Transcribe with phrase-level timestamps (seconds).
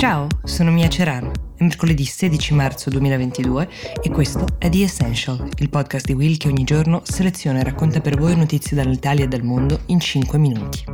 [0.00, 1.30] Ciao, sono Mia Ceran.
[1.54, 3.68] È mercoledì 16 marzo 2022
[4.02, 8.00] e questo è The Essential, il podcast di Will che ogni giorno seleziona e racconta
[8.00, 10.84] per voi notizie dall'Italia e dal mondo in 5 minuti.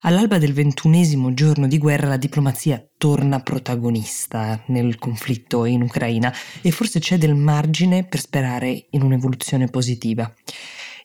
[0.00, 6.72] All'alba del ventunesimo giorno di guerra la diplomazia torna protagonista nel conflitto in Ucraina e
[6.72, 10.28] forse c'è del margine per sperare in un'evoluzione positiva.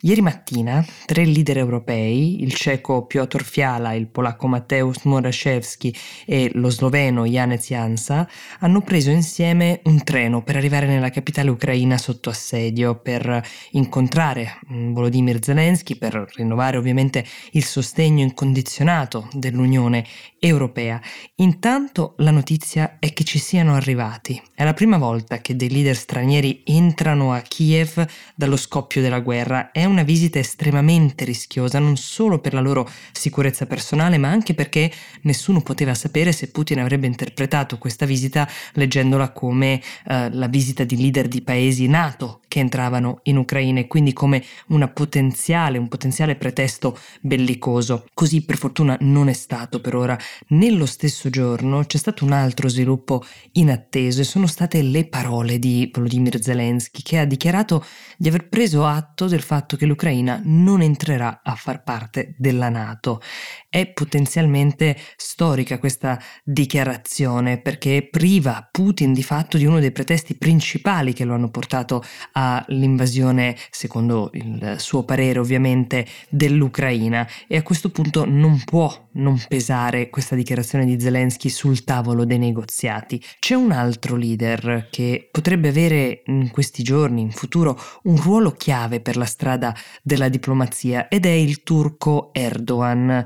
[0.05, 6.69] Ieri mattina tre leader europei, il ceco Piotr Fiala, il polacco Mateusz Morawiecki e lo
[6.69, 8.29] sloveno Janez Jansa,
[8.59, 13.41] hanno preso insieme un treno per arrivare nella capitale ucraina sotto assedio per
[13.71, 20.05] incontrare mm, Volodymyr Zelensky, per rinnovare ovviamente il sostegno incondizionato dell'Unione
[20.37, 20.99] Europea.
[21.35, 24.41] Intanto la notizia è che ci siano arrivati.
[24.53, 29.71] È la prima volta che dei leader stranieri entrano a Kiev dallo scoppio della guerra.
[29.71, 34.91] È una visita estremamente rischiosa, non solo per la loro sicurezza personale, ma anche perché
[35.21, 40.97] nessuno poteva sapere se Putin avrebbe interpretato questa visita leggendola come eh, la visita di
[40.97, 46.35] leader di paesi NATO che entravano in Ucraina e quindi come una potenziale, un potenziale
[46.35, 48.05] pretesto bellicoso.
[48.13, 50.17] Così per fortuna non è stato per ora.
[50.49, 55.89] Nello stesso giorno c'è stato un altro sviluppo inatteso e sono state le parole di
[55.91, 57.83] Volodymyr Zelensky che ha dichiarato
[58.17, 62.69] di aver preso atto del fatto che che l'Ucraina non entrerà a far parte della
[62.69, 63.21] Nato.
[63.69, 71.11] È potenzialmente storica questa dichiarazione perché priva Putin di fatto di uno dei pretesti principali
[71.11, 78.25] che lo hanno portato all'invasione, secondo il suo parere ovviamente, dell'Ucraina e a questo punto
[78.25, 83.21] non può non pesare questa dichiarazione di Zelensky sul tavolo dei negoziati.
[83.39, 89.01] C'è un altro leader che potrebbe avere in questi giorni, in futuro, un ruolo chiave
[89.01, 89.62] per la strada
[90.01, 93.23] della diplomazia ed è il turco Erdogan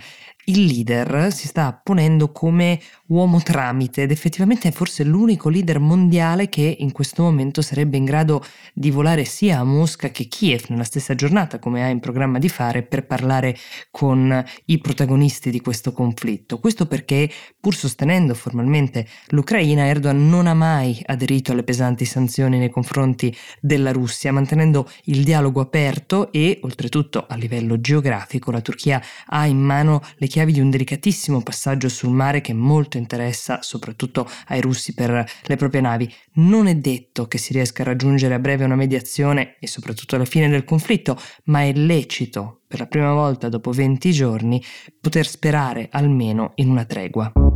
[0.49, 6.47] il leader si sta ponendo come uomo tramite ed effettivamente è forse l'unico leader mondiale
[6.47, 8.43] che in questo momento sarebbe in grado
[8.73, 12.47] di volare sia a Mosca che Kiev nella stessa giornata, come ha in programma di
[12.47, 13.57] fare, per parlare
[13.91, 16.59] con i protagonisti di questo conflitto.
[16.59, 17.29] Questo perché,
[17.59, 23.91] pur sostenendo formalmente l'Ucraina, Erdogan non ha mai aderito alle pesanti sanzioni nei confronti della
[23.91, 30.01] Russia, mantenendo il dialogo aperto e, oltretutto, a livello geografico, la Turchia ha in mano
[30.17, 35.25] le chiavi di un delicatissimo passaggio sul mare che molto interessa soprattutto ai russi per
[35.43, 36.11] le proprie navi.
[36.33, 40.25] Non è detto che si riesca a raggiungere a breve una mediazione e soprattutto alla
[40.25, 44.63] fine del conflitto, ma è lecito, per la prima volta dopo 20 giorni,
[44.99, 47.46] poter sperare almeno in una tregua.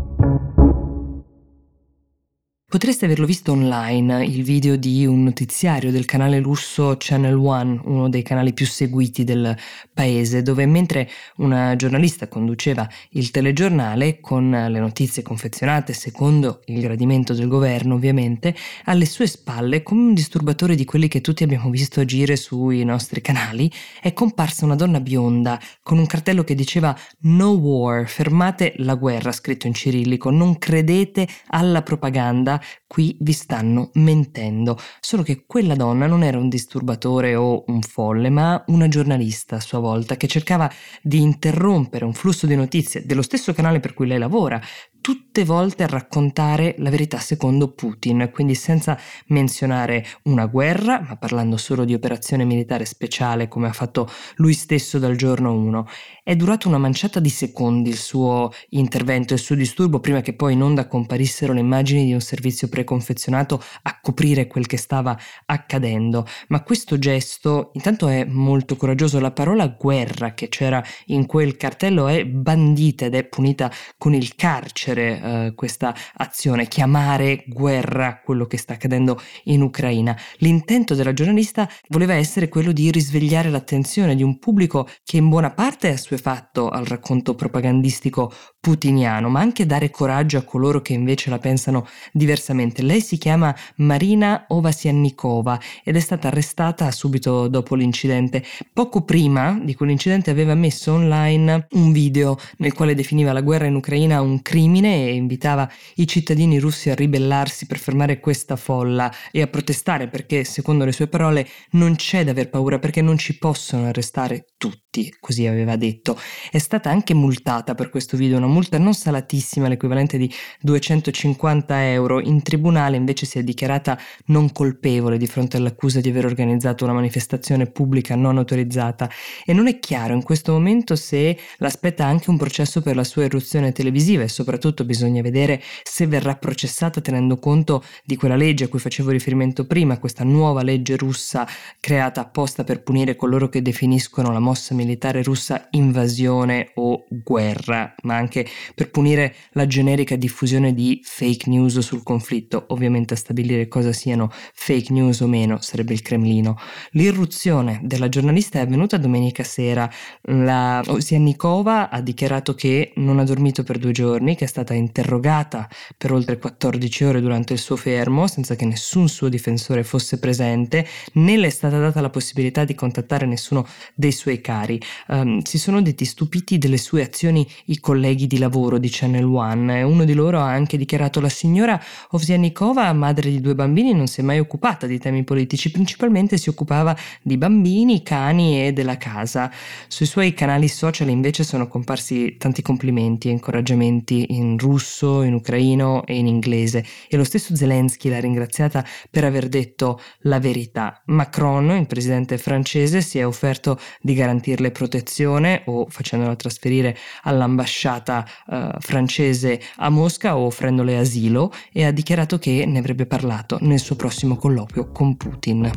[2.72, 8.08] Potreste averlo visto online, il video di un notiziario del canale russo Channel One, uno
[8.08, 9.54] dei canali più seguiti del
[9.94, 11.10] paese, dove mentre
[11.40, 18.56] una giornalista conduceva il telegiornale con le notizie confezionate secondo il gradimento del governo ovviamente,
[18.86, 23.20] alle sue spalle, come un disturbatore di quelli che tutti abbiamo visto agire sui nostri
[23.20, 28.96] canali, è comparsa una donna bionda con un cartello che diceva No war, fermate la
[28.96, 34.78] guerra, scritto in cirillico, non credete alla propaganda qui vi stanno mentendo.
[35.00, 39.60] Solo che quella donna non era un disturbatore o un folle, ma una giornalista a
[39.60, 44.08] sua volta che cercava di interrompere un flusso di notizie dello stesso canale per cui
[44.08, 44.62] lei lavora,
[45.02, 48.98] tutte volte a raccontare la verità secondo Putin, quindi senza
[49.28, 55.00] menzionare una guerra, ma parlando solo di operazione militare speciale come ha fatto lui stesso
[55.00, 55.88] dal giorno 1.
[56.24, 60.54] È durato una manciata di secondi il suo intervento, il suo disturbo, prima che poi
[60.54, 66.28] in onda comparissero le immagini di un servizio preconfezionato a coprire quel che stava accadendo.
[66.50, 72.08] Ma questo gesto intanto è molto coraggioso, la parola guerra che c'era in quel cartello
[72.08, 78.46] è bandita ed è punita con il carcere vincere eh, questa azione, chiamare guerra quello
[78.46, 80.18] che sta accadendo in Ucraina.
[80.38, 85.52] L'intento della giornalista voleva essere quello di risvegliare l'attenzione di un pubblico che in buona
[85.52, 91.30] parte è assuefatto al racconto propagandistico putiniano, ma anche dare coraggio a coloro che invece
[91.30, 92.84] la pensano diversamente.
[92.84, 98.44] Lei si chiama Marina Ovasiannikova ed è stata arrestata subito dopo l'incidente.
[98.74, 103.76] Poco prima di quell'incidente aveva messo online un video nel quale definiva la guerra in
[103.76, 109.14] Ucraina un crimine crimine e invitava i cittadini russi a ribellarsi per fermare questa folla
[109.32, 113.18] e a protestare perché, secondo le sue parole, non c'è da aver paura perché non
[113.18, 116.16] ci possono arrestare tutti, così aveva detto.
[116.52, 122.20] È stata anche multata per questo video, una multa non salatissima, l'equivalente di 250 euro.
[122.20, 126.94] In tribunale invece si è dichiarata non colpevole di fronte all'accusa di aver organizzato una
[126.94, 129.10] manifestazione pubblica non autorizzata
[129.44, 133.24] e non è chiaro in questo momento se l'aspetta anche un processo per la sua
[133.24, 138.68] irruzione televisiva e soprattutto bisogna vedere se verrà processata tenendo conto di quella legge a
[138.68, 141.48] cui facevo riferimento prima, questa nuova legge russa
[141.80, 148.18] creata apposta per punire coloro che definiscono la mossa militare russa invasione o guerra, ma
[148.18, 148.46] anche
[148.76, 152.66] per punire la generica diffusione di fake news sul conflitto.
[152.70, 156.58] Ovviamente a stabilire cosa siano fake news o meno sarebbe il Cremlino.
[156.92, 159.90] L'irruzione della giornalista è avvenuta domenica sera.
[160.24, 165.70] La Osiannikova ha dichiarato che non ha dormito per due giorni, che è stata interrogata
[165.98, 170.86] per oltre 14 ore durante il suo fermo, senza che nessun suo difensore fosse presente,
[171.14, 173.66] né le è stata data la possibilità di contattare nessuno
[173.96, 174.80] dei suoi cari.
[175.08, 179.82] Um, si sono detti stupiti delle sue azioni i colleghi di lavoro di Channel One.
[179.84, 184.20] Uno di loro ha anche dichiarato la signora Ovsianikova, madre di due bambini, non si
[184.22, 189.52] è mai occupata di temi politici, principalmente si occupava di bambini, cani e della casa.
[189.88, 196.06] Sui suoi canali social invece sono comparsi tanti complimenti e incoraggiamenti in russo, in ucraino
[196.06, 201.02] e in inglese e lo stesso Zelensky l'ha ringraziata per aver detto la verità.
[201.08, 208.70] Macron, il presidente francese, si è offerto di garantirle protezione o facendola trasferire all'ambasciata eh,
[208.80, 213.96] francese a Mosca o offrendole asilo e ha dichiarato che ne avrebbe parlato nel suo
[213.96, 215.70] prossimo colloquio con Putin.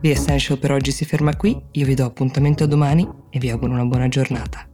[0.00, 3.72] The Essential per oggi si ferma qui, io vi do appuntamento domani e vi auguro
[3.72, 4.67] una buona giornata.